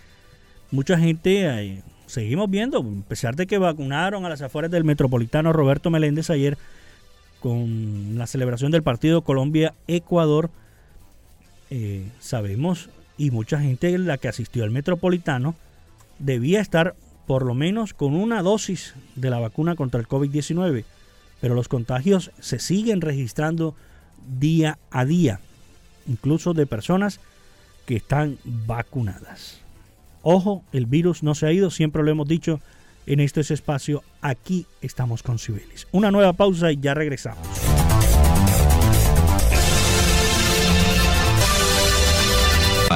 mucha 0.71 0.97
gente 0.97 1.45
eh, 1.45 1.83
seguimos 2.05 2.49
viendo, 2.49 2.79
a 2.79 3.07
pesar 3.07 3.35
de 3.35 3.47
que 3.47 3.57
vacunaron 3.57 4.25
a 4.25 4.29
las 4.29 4.41
afueras 4.41 4.71
del 4.71 4.83
metropolitano 4.83 5.53
Roberto 5.53 5.89
Meléndez 5.89 6.29
ayer 6.29 6.57
con 7.39 8.17
la 8.17 8.27
celebración 8.27 8.71
del 8.71 8.83
partido 8.83 9.21
Colombia-Ecuador, 9.21 10.49
eh, 11.69 12.07
sabemos, 12.19 12.89
y 13.19 13.31
mucha 13.31 13.59
gente 13.59 13.95
la 13.99 14.17
que 14.17 14.29
asistió 14.29 14.63
al 14.63 14.71
metropolitano, 14.71 15.53
debía 16.17 16.61
estar 16.61 16.95
por 17.27 17.45
lo 17.45 17.53
menos 17.53 17.93
con 17.93 18.15
una 18.15 18.41
dosis 18.41 18.95
de 19.15 19.29
la 19.29 19.39
vacuna 19.39 19.75
contra 19.75 19.99
el 19.99 20.07
COVID-19, 20.07 20.85
pero 21.41 21.53
los 21.53 21.67
contagios 21.67 22.31
se 22.39 22.57
siguen 22.59 23.01
registrando 23.01 23.75
día 24.39 24.79
a 24.89 25.05
día, 25.05 25.41
incluso 26.07 26.53
de 26.53 26.65
personas 26.65 27.19
que 27.85 27.97
están 27.97 28.37
vacunadas. 28.45 29.59
Ojo, 30.23 30.63
el 30.71 30.85
virus 30.85 31.21
no 31.21 31.35
se 31.35 31.45
ha 31.45 31.51
ido, 31.51 31.71
siempre 31.71 32.03
lo 32.03 32.11
hemos 32.11 32.27
dicho 32.27 32.61
en 33.05 33.19
este 33.19 33.41
espacio, 33.41 34.01
aquí 34.21 34.65
estamos 34.81 35.23
con 35.23 35.39
Cibelis. 35.39 35.87
Una 35.91 36.09
nueva 36.09 36.33
pausa 36.33 36.71
y 36.71 36.79
ya 36.79 36.93
regresamos. 36.93 37.68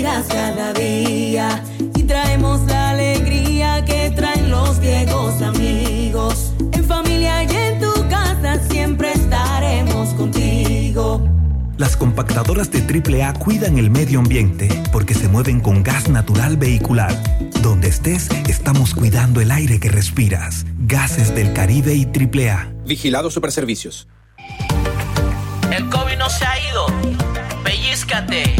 respiras 0.00 0.26
cada 0.28 0.72
día 0.72 1.62
y 1.94 2.02
traemos 2.04 2.62
la 2.66 2.90
alegría 2.90 3.84
que 3.84 4.10
traen 4.10 4.50
los 4.50 4.80
viejos 4.80 5.42
amigos. 5.42 6.52
En 6.72 6.84
familia 6.84 7.44
y 7.44 7.54
en 7.54 7.80
tu 7.80 7.92
casa 8.08 8.58
siempre 8.70 9.12
estaremos 9.12 10.10
contigo. 10.14 11.26
Las 11.76 11.96
compactadoras 11.96 12.70
de 12.70 12.80
AAA 12.80 13.34
cuidan 13.34 13.78
el 13.78 13.90
medio 13.90 14.20
ambiente 14.20 14.68
porque 14.92 15.14
se 15.14 15.28
mueven 15.28 15.60
con 15.60 15.82
gas 15.82 16.08
natural 16.08 16.56
vehicular. 16.56 17.14
Donde 17.62 17.88
estés, 17.88 18.28
estamos 18.48 18.94
cuidando 18.94 19.40
el 19.40 19.50
aire 19.50 19.80
que 19.80 19.90
respiras. 19.90 20.64
Gases 20.78 21.34
del 21.34 21.52
Caribe 21.52 21.94
y 21.94 22.04
AAA. 22.06 22.72
Vigilado 22.86 23.30
Superservicios. 23.30 24.08
El 25.70 25.88
COVID 25.88 26.16
no 26.18 26.28
se 26.28 26.44
ha 26.44 26.70
ido. 26.70 26.86
Pellízcate. 27.64 28.59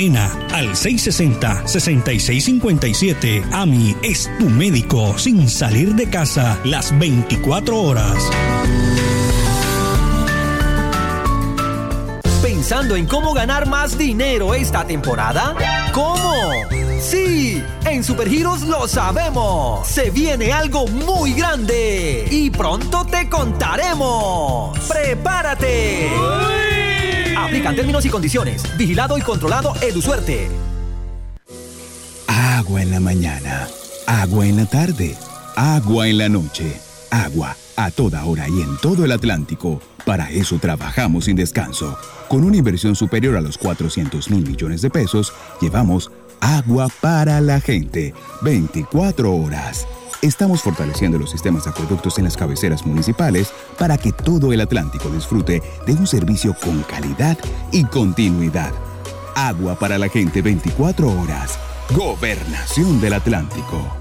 al 0.09 0.71
660-6657. 0.71 3.43
AMI 3.51 3.95
es 4.01 4.31
tu 4.39 4.49
médico 4.49 5.15
sin 5.15 5.47
salir 5.47 5.93
de 5.93 6.09
casa 6.09 6.59
las 6.63 6.97
24 6.97 7.79
horas. 7.79 8.17
¿Pensando 12.41 12.95
en 12.95 13.05
cómo 13.05 13.35
ganar 13.35 13.67
más 13.67 13.95
dinero 13.95 14.55
esta 14.55 14.87
temporada? 14.87 15.55
¿Cómo? 15.93 16.45
Sí, 16.99 17.61
en 17.85 18.03
Supergiros 18.03 18.63
lo 18.63 18.87
sabemos. 18.87 19.87
Se 19.87 20.09
viene 20.09 20.51
algo 20.51 20.87
muy 20.87 21.33
grande 21.33 22.25
y 22.31 22.49
pronto 22.49 23.05
te 23.05 23.29
contaremos. 23.29 24.79
¡Prepárate! 24.87 26.70
Aplican 27.41 27.75
términos 27.75 28.05
y 28.05 28.09
condiciones. 28.09 28.63
Vigilado 28.77 29.17
y 29.17 29.21
controlado 29.21 29.73
EduSuerte. 29.81 30.47
Agua 32.27 32.81
en 32.81 32.91
la 32.91 32.99
mañana. 32.99 33.67
Agua 34.07 34.45
en 34.45 34.57
la 34.57 34.65
tarde. 34.65 35.15
Agua 35.55 36.07
en 36.07 36.17
la 36.17 36.29
noche. 36.29 36.79
Agua 37.09 37.55
a 37.75 37.91
toda 37.91 38.25
hora 38.25 38.47
y 38.47 38.61
en 38.61 38.77
todo 38.77 39.05
el 39.05 39.11
Atlántico. 39.11 39.81
Para 40.05 40.29
eso 40.29 40.59
trabajamos 40.59 41.25
sin 41.25 41.35
descanso. 41.35 41.97
Con 42.27 42.43
una 42.43 42.57
inversión 42.57 42.95
superior 42.95 43.35
a 43.35 43.41
los 43.41 43.57
400 43.57 44.29
mil 44.29 44.47
millones 44.47 44.81
de 44.81 44.89
pesos, 44.89 45.33
llevamos 45.59 46.11
agua 46.39 46.87
para 47.01 47.41
la 47.41 47.59
gente. 47.59 48.13
24 48.41 49.33
horas. 49.33 49.87
Estamos 50.21 50.61
fortaleciendo 50.61 51.17
los 51.17 51.31
sistemas 51.31 51.63
de 51.63 51.71
acueductos 51.71 52.19
en 52.19 52.25
las 52.25 52.37
cabeceras 52.37 52.85
municipales 52.85 53.51
para 53.79 53.97
que 53.97 54.11
todo 54.11 54.53
el 54.53 54.61
Atlántico 54.61 55.09
disfrute 55.09 55.63
de 55.87 55.93
un 55.93 56.05
servicio 56.05 56.55
con 56.63 56.83
calidad 56.83 57.37
y 57.71 57.83
continuidad. 57.85 58.71
Agua 59.35 59.75
para 59.79 59.97
la 59.97 60.09
gente 60.09 60.43
24 60.43 61.21
horas. 61.21 61.57
Gobernación 61.95 63.01
del 63.01 63.13
Atlántico. 63.13 64.00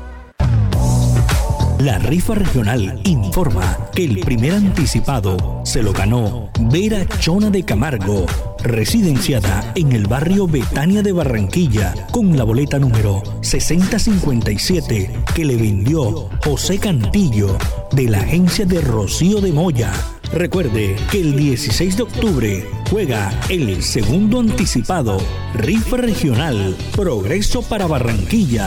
La 1.80 1.98
rifa 1.98 2.34
regional 2.34 3.00
informa 3.04 3.88
que 3.94 4.04
el 4.04 4.20
primer 4.20 4.52
anticipado 4.52 5.62
se 5.64 5.82
lo 5.82 5.94
ganó 5.94 6.50
Vera 6.70 7.06
Chona 7.20 7.48
de 7.48 7.64
Camargo, 7.64 8.26
residenciada 8.62 9.72
en 9.74 9.92
el 9.92 10.06
barrio 10.06 10.46
Betania 10.46 11.02
de 11.02 11.12
Barranquilla, 11.12 11.94
con 12.10 12.36
la 12.36 12.44
boleta 12.44 12.78
número 12.78 13.22
6057 13.40 15.10
que 15.34 15.44
le 15.46 15.56
vendió 15.56 16.28
José 16.44 16.78
Cantillo 16.78 17.56
de 17.92 18.10
la 18.10 18.18
agencia 18.18 18.66
de 18.66 18.82
Rocío 18.82 19.40
de 19.40 19.52
Moya. 19.52 19.90
Recuerde 20.34 20.96
que 21.10 21.22
el 21.22 21.34
16 21.34 21.96
de 21.96 22.02
octubre 22.02 22.68
juega 22.90 23.32
el 23.48 23.82
segundo 23.82 24.38
anticipado 24.38 25.16
Rifa 25.54 25.96
Regional 25.96 26.76
Progreso 26.94 27.62
para 27.62 27.86
Barranquilla. 27.86 28.66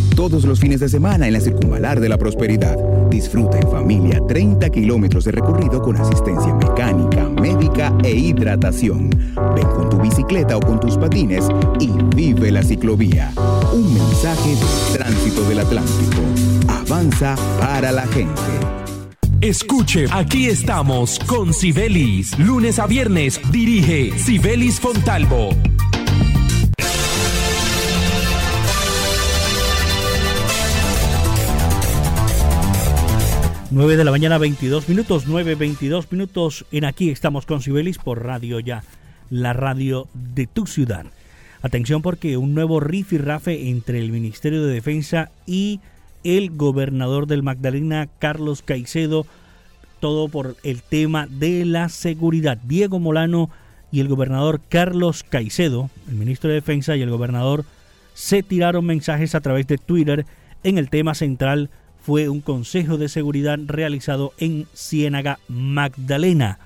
Todos 0.15 0.43
los 0.43 0.59
fines 0.59 0.79
de 0.79 0.89
semana 0.89 1.27
en 1.27 1.33
la 1.33 1.39
Circunvalar 1.39 1.99
de 1.99 2.09
la 2.09 2.17
Prosperidad. 2.17 2.77
Disfruta 3.09 3.57
en 3.57 3.69
familia 3.69 4.21
30 4.27 4.69
kilómetros 4.69 5.25
de 5.25 5.31
recorrido 5.31 5.81
con 5.81 5.97
asistencia 5.97 6.53
mecánica, 6.53 7.27
médica 7.29 7.93
e 8.03 8.11
hidratación. 8.11 9.09
Ven 9.55 9.67
con 9.67 9.89
tu 9.89 9.97
bicicleta 9.99 10.57
o 10.57 10.59
con 10.59 10.79
tus 10.79 10.97
patines 10.97 11.47
y 11.79 11.91
vive 12.15 12.51
la 12.51 12.63
ciclovía. 12.63 13.33
Un 13.73 13.93
mensaje 13.93 14.49
del 14.49 14.97
tránsito 14.97 15.47
del 15.49 15.59
Atlántico. 15.59 16.21
Avanza 16.67 17.35
para 17.59 17.91
la 17.91 18.05
gente. 18.07 18.41
Escuche, 19.41 20.05
aquí 20.11 20.45
estamos 20.47 21.17
con 21.25 21.51
Sibelis. 21.51 22.37
Lunes 22.37 22.77
a 22.77 22.85
viernes 22.85 23.41
dirige 23.51 24.15
Sibelis 24.19 24.79
Fontalvo. 24.79 25.49
9 33.73 33.95
de 33.95 34.03
la 34.03 34.11
mañana, 34.11 34.37
22 34.37 34.89
minutos, 34.89 35.23
9, 35.27 35.55
22 35.55 36.11
minutos. 36.11 36.65
En 36.73 36.83
aquí 36.83 37.09
estamos 37.09 37.45
con 37.45 37.61
Sibelis 37.61 37.99
por 37.99 38.21
Radio 38.21 38.59
Ya, 38.59 38.83
la 39.29 39.53
radio 39.53 40.09
de 40.13 40.45
tu 40.45 40.67
ciudad. 40.67 41.05
Atención 41.61 42.01
porque 42.01 42.35
un 42.35 42.53
nuevo 42.53 42.81
rifirrafe 42.81 43.69
entre 43.69 43.99
el 43.99 44.11
Ministerio 44.11 44.65
de 44.65 44.73
Defensa 44.73 45.31
y 45.47 45.79
el 46.25 46.51
gobernador 46.51 47.27
del 47.27 47.43
Magdalena, 47.43 48.09
Carlos 48.19 48.61
Caicedo, 48.61 49.25
todo 50.01 50.27
por 50.27 50.57
el 50.63 50.81
tema 50.81 51.25
de 51.27 51.63
la 51.63 51.87
seguridad. 51.87 52.57
Diego 52.57 52.99
Molano 52.99 53.49
y 53.89 54.01
el 54.01 54.09
gobernador 54.09 54.59
Carlos 54.67 55.23
Caicedo, 55.23 55.89
el 56.09 56.15
ministro 56.15 56.49
de 56.49 56.55
Defensa 56.55 56.97
y 56.97 57.03
el 57.03 57.09
gobernador, 57.09 57.63
se 58.15 58.43
tiraron 58.43 58.85
mensajes 58.85 59.33
a 59.33 59.39
través 59.39 59.65
de 59.67 59.77
Twitter 59.77 60.25
en 60.65 60.77
el 60.77 60.89
tema 60.89 61.15
central 61.15 61.69
fue 62.01 62.29
un 62.29 62.41
consejo 62.41 62.97
de 62.97 63.09
seguridad 63.09 63.59
realizado 63.65 64.33
en 64.37 64.67
Ciénaga 64.73 65.39
Magdalena. 65.47 66.59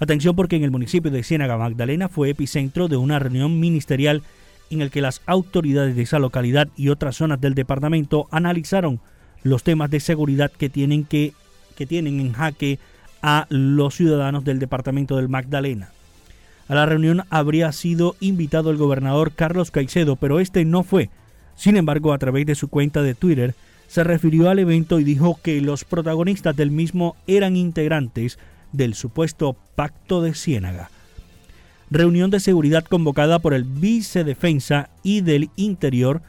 Atención 0.00 0.34
porque 0.34 0.56
en 0.56 0.64
el 0.64 0.70
municipio 0.70 1.10
de 1.10 1.22
Ciénaga 1.22 1.58
Magdalena 1.58 2.08
fue 2.08 2.30
epicentro 2.30 2.88
de 2.88 2.96
una 2.96 3.18
reunión 3.18 3.60
ministerial 3.60 4.22
en 4.70 4.80
el 4.80 4.90
que 4.90 5.02
las 5.02 5.20
autoridades 5.26 5.94
de 5.94 6.02
esa 6.02 6.18
localidad 6.18 6.68
y 6.76 6.88
otras 6.88 7.16
zonas 7.16 7.40
del 7.40 7.54
departamento 7.54 8.26
analizaron 8.30 9.00
los 9.42 9.62
temas 9.62 9.90
de 9.90 10.00
seguridad 10.00 10.50
que 10.50 10.70
tienen, 10.70 11.04
que, 11.04 11.34
que 11.76 11.86
tienen 11.86 12.18
en 12.20 12.32
jaque 12.32 12.78
a 13.20 13.46
los 13.50 13.94
ciudadanos 13.94 14.44
del 14.44 14.58
departamento 14.58 15.16
del 15.16 15.28
Magdalena. 15.28 15.90
A 16.68 16.74
la 16.74 16.86
reunión 16.86 17.24
habría 17.28 17.70
sido 17.72 18.16
invitado 18.20 18.70
el 18.70 18.78
gobernador 18.78 19.32
Carlos 19.32 19.70
Caicedo, 19.70 20.16
pero 20.16 20.40
este 20.40 20.64
no 20.64 20.82
fue. 20.82 21.10
Sin 21.54 21.76
embargo, 21.76 22.12
a 22.12 22.18
través 22.18 22.46
de 22.46 22.54
su 22.54 22.68
cuenta 22.68 23.02
de 23.02 23.14
Twitter, 23.14 23.54
se 23.92 24.04
refirió 24.04 24.48
al 24.48 24.58
evento 24.58 24.98
y 24.98 25.04
dijo 25.04 25.38
que 25.42 25.60
los 25.60 25.84
protagonistas 25.84 26.56
del 26.56 26.70
mismo 26.70 27.14
eran 27.26 27.56
integrantes 27.56 28.38
del 28.72 28.94
supuesto 28.94 29.54
Pacto 29.74 30.22
de 30.22 30.32
Ciénaga. 30.32 30.88
Reunión 31.90 32.30
de 32.30 32.40
seguridad 32.40 32.84
convocada 32.84 33.38
por 33.38 33.52
el 33.52 33.64
Vicedefensa 33.64 34.88
y 35.02 35.20
del 35.20 35.50
Interior 35.56 36.22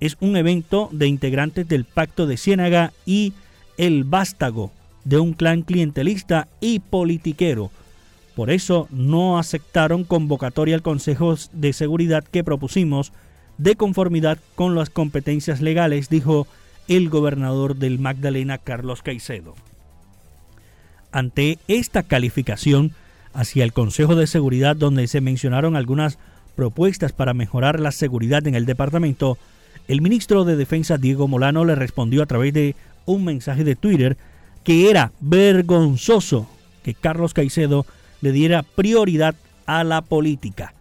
es 0.00 0.16
un 0.18 0.36
evento 0.36 0.88
de 0.90 1.06
integrantes 1.06 1.68
del 1.68 1.84
Pacto 1.84 2.26
de 2.26 2.36
Ciénaga 2.36 2.92
y 3.06 3.32
el 3.76 4.02
vástago 4.02 4.72
de 5.04 5.20
un 5.20 5.34
clan 5.34 5.62
clientelista 5.62 6.48
y 6.60 6.80
politiquero. 6.80 7.70
Por 8.34 8.50
eso 8.50 8.88
no 8.90 9.38
aceptaron 9.38 10.02
convocatoria 10.02 10.74
al 10.74 10.82
Consejo 10.82 11.36
de 11.52 11.74
Seguridad 11.74 12.24
que 12.24 12.42
propusimos 12.42 13.12
de 13.56 13.76
conformidad 13.76 14.38
con 14.56 14.74
las 14.74 14.90
competencias 14.90 15.60
legales, 15.60 16.08
dijo 16.08 16.48
el 16.88 17.08
gobernador 17.08 17.76
del 17.76 17.98
Magdalena, 17.98 18.58
Carlos 18.58 19.02
Caicedo. 19.02 19.54
Ante 21.12 21.58
esta 21.68 22.02
calificación 22.02 22.92
hacia 23.32 23.64
el 23.64 23.72
Consejo 23.72 24.14
de 24.16 24.26
Seguridad, 24.26 24.76
donde 24.76 25.06
se 25.06 25.20
mencionaron 25.20 25.76
algunas 25.76 26.18
propuestas 26.56 27.12
para 27.12 27.34
mejorar 27.34 27.80
la 27.80 27.92
seguridad 27.92 28.46
en 28.46 28.54
el 28.54 28.66
departamento, 28.66 29.38
el 29.88 30.00
ministro 30.00 30.44
de 30.44 30.56
Defensa 30.56 30.98
Diego 30.98 31.28
Molano 31.28 31.64
le 31.64 31.74
respondió 31.74 32.22
a 32.22 32.26
través 32.26 32.54
de 32.54 32.74
un 33.06 33.24
mensaje 33.24 33.64
de 33.64 33.76
Twitter 33.76 34.16
que 34.62 34.90
era 34.90 35.12
vergonzoso 35.20 36.48
que 36.82 36.94
Carlos 36.94 37.34
Caicedo 37.34 37.86
le 38.20 38.32
diera 38.32 38.62
prioridad 38.62 39.34
a 39.66 39.84
la 39.84 40.02
política. 40.02 40.74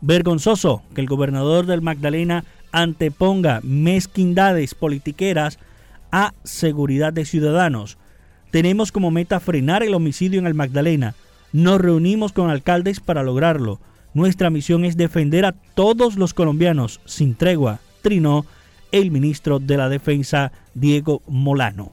Vergonzoso 0.00 0.82
que 0.94 1.00
el 1.00 1.06
gobernador 1.06 1.66
del 1.66 1.82
Magdalena 1.82 2.44
anteponga 2.72 3.60
mezquindades 3.62 4.74
politiqueras 4.74 5.58
a 6.12 6.32
seguridad 6.44 7.12
de 7.12 7.24
ciudadanos. 7.24 7.98
Tenemos 8.50 8.92
como 8.92 9.10
meta 9.10 9.40
frenar 9.40 9.82
el 9.82 9.94
homicidio 9.94 10.38
en 10.38 10.46
el 10.46 10.54
Magdalena. 10.54 11.14
Nos 11.52 11.80
reunimos 11.80 12.32
con 12.32 12.50
alcaldes 12.50 13.00
para 13.00 13.22
lograrlo. 13.22 13.80
Nuestra 14.14 14.50
misión 14.50 14.84
es 14.84 14.96
defender 14.96 15.44
a 15.44 15.52
todos 15.52 16.16
los 16.16 16.32
colombianos 16.32 17.00
sin 17.04 17.34
tregua, 17.34 17.80
trinó 18.02 18.46
el 18.92 19.10
ministro 19.10 19.58
de 19.58 19.76
la 19.76 19.88
Defensa, 19.88 20.52
Diego 20.74 21.22
Molano. 21.26 21.92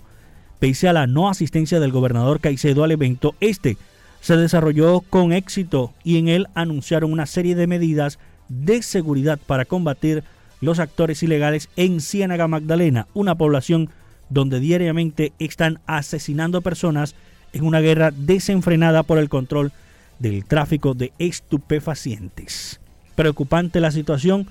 Pese 0.60 0.88
a 0.88 0.94
la 0.94 1.08
no 1.08 1.28
asistencia 1.30 1.80
del 1.80 1.92
gobernador 1.92 2.40
Caicedo 2.40 2.84
al 2.84 2.92
evento, 2.92 3.36
este 3.42 3.78
se 4.22 4.38
desarrolló 4.38 5.02
con 5.02 5.34
éxito 5.34 5.92
y 6.06 6.18
en 6.18 6.30
él 6.30 6.48
anunciaron 6.56 7.12
una 7.12 7.26
serie 7.26 7.56
de 7.56 7.68
medidas 7.68 8.20
de 8.48 8.82
seguridad 8.82 9.38
para 9.46 9.66
combatir 9.66 10.24
los 10.64 10.80
actores 10.80 11.22
ilegales 11.24 11.70
en 11.76 12.00
Ciénaga 12.00 12.48
Magdalena, 12.48 13.08
una 13.14 13.36
población 13.36 13.90
donde 14.30 14.60
diariamente 14.60 15.34
están 15.38 15.80
asesinando 15.86 16.62
personas 16.62 17.16
en 17.52 17.66
una 17.66 17.82
guerra 17.82 18.12
desenfrenada 18.12 19.04
por 19.04 19.18
el 19.18 19.30
control 19.30 19.74
del 20.20 20.46
tráfico 20.46 20.94
de 20.94 21.12
estupefacientes. 21.20 22.80
Preocupante 23.16 23.82
la 23.82 23.92
situación, 23.92 24.48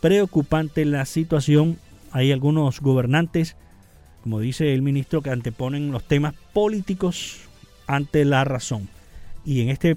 preocupante 0.00 0.84
la 0.84 1.04
situación. 1.06 1.78
Hay 2.10 2.32
algunos 2.32 2.80
gobernantes, 2.80 3.56
como 4.24 4.40
dice 4.40 4.74
el 4.74 4.82
ministro, 4.82 5.22
que 5.22 5.30
anteponen 5.30 5.92
los 5.92 6.02
temas 6.02 6.34
políticos 6.52 7.38
ante 7.86 8.24
la 8.24 8.42
razón. 8.42 8.88
Y 9.44 9.60
en 9.60 9.68
este, 9.68 9.96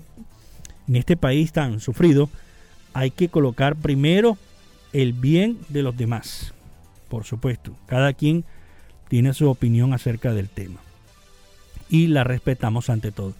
en 0.88 0.96
este 0.96 1.18
país 1.18 1.52
tan 1.52 1.80
sufrido, 1.80 2.30
hay 2.94 3.10
que 3.10 3.30
colocar 3.30 3.76
primero 3.76 4.38
el 4.93 5.13
bien 5.13 5.58
de 5.69 5.84
los 5.84 5.95
demás. 5.95 6.54
Por 7.10 7.23
supuesto, 7.25 7.75
cada 7.86 8.13
quien 8.13 8.45
tiene 9.08 9.34
su 9.34 9.49
opinión 9.49 9.93
acerca 9.93 10.34
del 10.34 10.49
tema. 10.49 10.80
Y 11.89 12.08
la 12.08 12.23
respetamos 12.23 12.89
ante 12.89 13.12
todo. 13.12 13.34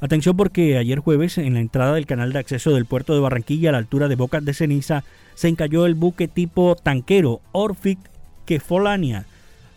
Atención 0.00 0.34
porque 0.34 0.78
ayer 0.78 0.98
jueves 0.98 1.36
en 1.36 1.52
la 1.54 1.60
entrada 1.60 1.92
del 1.94 2.06
canal 2.06 2.32
de 2.32 2.38
acceso 2.38 2.70
del 2.70 2.86
puerto 2.86 3.12
de 3.12 3.20
Barranquilla 3.20 3.68
a 3.68 3.72
la 3.72 3.78
altura 3.78 4.08
de 4.08 4.16
Bocas 4.16 4.42
de 4.44 4.54
Ceniza 4.54 5.04
se 5.34 5.48
encalló 5.48 5.84
el 5.84 5.94
buque 5.94 6.26
tipo 6.26 6.74
tanquero 6.74 7.42
Orfic 7.52 7.98
Kefalania 8.46 9.26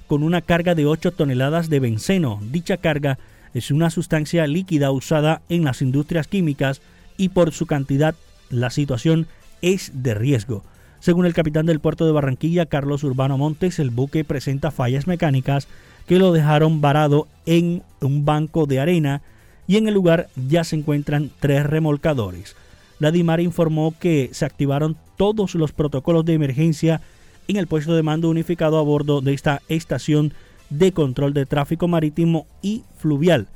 con 0.08 0.24
una 0.24 0.42
carga 0.42 0.76
de 0.76 0.86
8 0.86 1.12
toneladas 1.12 1.70
de 1.70 1.82
benceno. 1.82 2.40
Dicha 2.52 2.78
carga 2.78 3.20
es 3.54 3.70
una 3.70 3.90
sustancia 3.90 4.48
líquida 4.48 4.92
usada 4.92 5.42
en 5.50 5.66
las 5.66 5.82
industrias 5.82 6.28
químicas 6.28 6.82
y 7.18 7.30
por 7.30 7.52
su 7.52 7.66
cantidad 7.66 8.16
la 8.50 8.70
situación 8.70 9.28
es 9.62 9.92
de 9.94 10.14
riesgo. 10.14 10.64
Según 11.04 11.26
el 11.26 11.34
capitán 11.34 11.66
del 11.66 11.82
puerto 11.82 12.06
de 12.06 12.14
Barranquilla, 12.14 12.66
Carlos 12.66 13.04
Urbano 13.04 13.38
Montes, 13.38 13.78
el 13.80 13.90
buque 13.90 14.24
presenta 14.24 14.72
fallas 14.72 15.06
mecánicas 15.06 15.68
que 16.08 16.18
lo 16.18 16.32
dejaron 16.32 16.80
varado 16.80 17.28
en 17.46 17.84
un 18.00 18.24
banco 18.24 18.68
de 18.68 18.80
arena 18.80 19.22
y 19.68 19.76
en 19.76 19.90
el 19.90 19.96
lugar 19.96 20.30
ya 20.48 20.64
se 20.64 20.78
encuentran 20.78 21.30
tres 21.42 21.66
remolcadores. 21.66 22.56
La 23.00 23.12
DIMAR 23.12 23.42
informó 23.42 23.94
que 24.00 24.30
se 24.32 24.46
activaron 24.46 24.96
todos 25.18 25.56
los 25.56 25.74
protocolos 25.74 26.24
de 26.24 26.36
emergencia 26.36 27.02
en 27.50 27.58
el 27.58 27.68
puesto 27.68 27.94
de 27.94 28.04
mando 28.04 28.30
unificado 28.30 28.78
a 28.78 28.82
bordo 28.82 29.20
de 29.20 29.34
esta 29.34 29.62
estación 29.68 30.34
de 30.70 30.94
control 30.94 31.34
de 31.34 31.46
tráfico 31.46 31.90
marítimo 31.90 32.48
y 32.62 32.84
fluvial. 32.96 33.48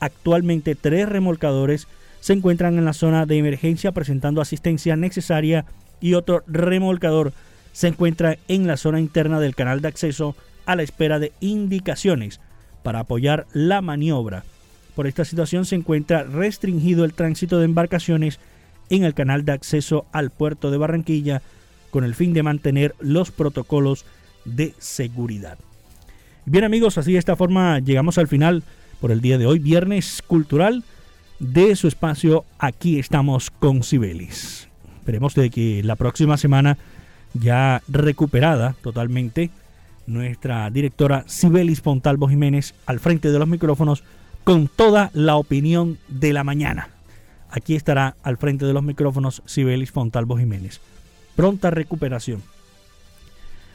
Actualmente 0.00 0.74
tres 0.74 1.08
remolcadores 1.08 1.88
se 2.20 2.34
encuentran 2.34 2.76
en 2.76 2.84
la 2.84 2.92
zona 2.92 3.24
de 3.24 3.38
emergencia 3.38 3.92
presentando 3.92 4.42
asistencia 4.42 4.96
necesaria 4.96 5.64
y 6.00 6.14
otro 6.14 6.42
remolcador 6.46 7.32
se 7.72 7.88
encuentra 7.88 8.38
en 8.48 8.66
la 8.66 8.76
zona 8.76 9.00
interna 9.00 9.40
del 9.40 9.54
canal 9.54 9.80
de 9.80 9.88
acceso 9.88 10.34
a 10.66 10.76
la 10.76 10.82
espera 10.82 11.18
de 11.18 11.32
indicaciones 11.40 12.40
para 12.82 13.00
apoyar 13.00 13.46
la 13.52 13.80
maniobra. 13.80 14.44
Por 14.94 15.06
esta 15.06 15.24
situación 15.24 15.64
se 15.64 15.76
encuentra 15.76 16.24
restringido 16.24 17.04
el 17.04 17.14
tránsito 17.14 17.58
de 17.58 17.64
embarcaciones 17.64 18.38
en 18.88 19.04
el 19.04 19.14
canal 19.14 19.44
de 19.44 19.52
acceso 19.52 20.06
al 20.12 20.30
puerto 20.30 20.70
de 20.70 20.78
Barranquilla 20.78 21.42
con 21.90 22.04
el 22.04 22.14
fin 22.14 22.32
de 22.32 22.42
mantener 22.42 22.94
los 23.00 23.30
protocolos 23.30 24.04
de 24.44 24.74
seguridad. 24.78 25.58
Bien 26.44 26.64
amigos, 26.64 26.98
así 26.98 27.12
de 27.12 27.18
esta 27.18 27.36
forma 27.36 27.78
llegamos 27.78 28.18
al 28.18 28.28
final 28.28 28.62
por 29.00 29.10
el 29.12 29.20
día 29.20 29.38
de 29.38 29.46
hoy, 29.46 29.58
viernes 29.58 30.22
cultural 30.26 30.84
de 31.38 31.74
su 31.76 31.88
espacio 31.88 32.44
Aquí 32.58 32.98
estamos 32.98 33.50
con 33.50 33.82
Cibelis. 33.82 34.69
Esperemos 35.10 35.34
de 35.34 35.50
que 35.50 35.82
la 35.82 35.96
próxima 35.96 36.36
semana 36.36 36.78
ya 37.34 37.82
recuperada 37.88 38.76
totalmente 38.80 39.50
nuestra 40.06 40.70
directora 40.70 41.24
Sibelis 41.26 41.80
Pontalvo 41.80 42.28
Jiménez 42.28 42.74
al 42.86 43.00
frente 43.00 43.32
de 43.32 43.38
los 43.40 43.48
micrófonos 43.48 44.04
con 44.44 44.68
toda 44.68 45.10
la 45.12 45.34
opinión 45.34 45.98
de 46.06 46.32
la 46.32 46.44
mañana. 46.44 46.90
Aquí 47.50 47.74
estará 47.74 48.14
al 48.22 48.36
frente 48.36 48.66
de 48.66 48.72
los 48.72 48.84
micrófonos 48.84 49.42
Sibelis 49.46 49.90
Fontalvo 49.90 50.38
Jiménez. 50.38 50.80
Pronta 51.34 51.70
recuperación. 51.70 52.40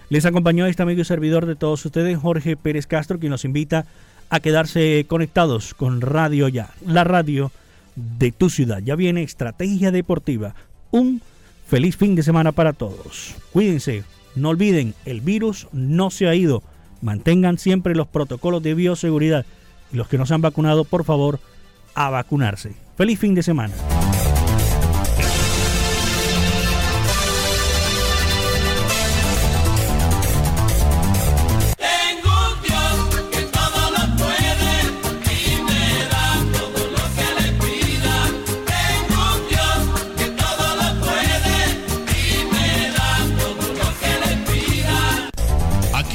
Les 0.07 0.25
acompañó 0.25 0.67
este 0.67 0.83
amigo 0.83 1.01
y 1.01 1.03
servidor 1.03 1.47
de 1.47 1.57
todos 1.57 1.83
ustedes, 1.85 2.17
Jorge 2.17 2.55
Pérez 2.55 2.87
Castro, 2.87 3.19
quien 3.19 3.31
nos 3.31 3.43
invita 3.43 3.85
a 4.29 4.39
quedarse 4.39 5.05
conectados 5.09 5.73
con 5.73 5.99
Radio 5.99 6.47
Ya, 6.47 6.69
la 6.87 7.03
radio 7.03 7.51
de 7.97 8.31
tu 8.31 8.49
ciudad. 8.49 8.79
Ya 8.81 8.95
viene 8.95 9.21
Estrategia 9.23 9.91
Deportiva. 9.91 10.55
Un 10.95 11.21
feliz 11.67 11.97
fin 11.97 12.15
de 12.15 12.23
semana 12.23 12.53
para 12.53 12.71
todos. 12.71 13.35
Cuídense, 13.51 14.05
no 14.33 14.47
olviden, 14.47 14.93
el 15.03 15.19
virus 15.19 15.67
no 15.73 16.09
se 16.09 16.25
ha 16.25 16.35
ido. 16.35 16.63
Mantengan 17.01 17.57
siempre 17.57 17.95
los 17.95 18.07
protocolos 18.07 18.63
de 18.63 18.75
bioseguridad. 18.75 19.45
Y 19.91 19.97
los 19.97 20.07
que 20.07 20.17
no 20.17 20.25
se 20.25 20.35
han 20.35 20.41
vacunado, 20.41 20.85
por 20.85 21.03
favor, 21.03 21.41
a 21.95 22.09
vacunarse. 22.09 22.75
Feliz 22.95 23.19
fin 23.19 23.35
de 23.35 23.43
semana. 23.43 23.73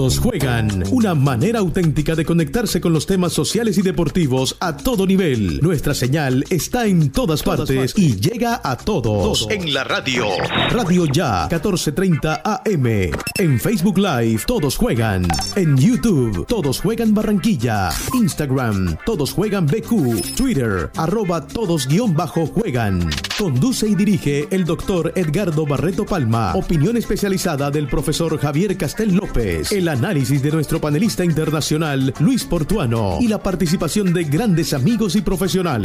Todos 0.00 0.18
juegan. 0.18 0.82
Una 0.92 1.14
manera 1.14 1.58
auténtica 1.58 2.14
de 2.14 2.24
conectarse 2.24 2.80
con 2.80 2.94
los 2.94 3.04
temas 3.04 3.34
sociales 3.34 3.76
y 3.76 3.82
deportivos 3.82 4.56
a 4.58 4.74
todo 4.74 5.06
nivel. 5.06 5.60
Nuestra 5.60 5.92
señal 5.92 6.42
está 6.48 6.86
en 6.86 7.10
todas 7.10 7.42
partes 7.42 7.92
y 7.98 8.16
llega 8.16 8.62
a 8.64 8.78
todos. 8.78 9.46
En 9.50 9.74
la 9.74 9.84
radio. 9.84 10.24
Radio 10.70 11.04
Ya 11.04 11.48
1430 11.50 12.40
AM. 12.42 12.86
En 13.36 13.60
Facebook 13.60 13.98
Live, 13.98 14.40
todos 14.46 14.78
juegan. 14.78 15.28
En 15.54 15.76
YouTube, 15.76 16.46
todos 16.46 16.80
juegan 16.80 17.12
Barranquilla. 17.12 17.90
Instagram, 18.14 18.96
todos 19.04 19.34
juegan 19.34 19.66
BQ. 19.66 20.34
Twitter, 20.34 20.90
arroba 20.96 21.46
todos 21.46 21.86
guion 21.86 22.14
bajo 22.14 22.46
juegan. 22.46 23.10
Conduce 23.38 23.86
y 23.86 23.94
dirige 23.94 24.48
el 24.50 24.64
doctor 24.64 25.12
Edgardo 25.14 25.66
Barreto 25.66 26.06
Palma. 26.06 26.54
Opinión 26.54 26.96
especializada 26.96 27.70
del 27.70 27.86
profesor 27.86 28.38
Javier 28.38 28.78
Castel 28.78 29.14
López. 29.14 29.72
El 29.72 29.89
análisis 29.90 30.42
de 30.42 30.50
nuestro 30.50 30.80
panelista 30.80 31.24
internacional 31.24 32.14
Luis 32.20 32.44
Portuano. 32.44 33.18
Y 33.20 33.28
la 33.28 33.42
participación 33.42 34.12
de 34.12 34.24
grandes 34.24 34.72
amigos 34.72 35.16
y 35.16 35.20
profesionales. 35.20 35.78